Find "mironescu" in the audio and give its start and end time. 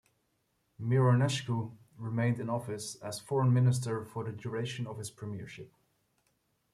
0.81-1.77